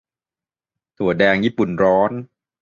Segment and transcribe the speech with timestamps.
[0.97, 2.11] -ถั่วแดงญี่ปุ่นร้อน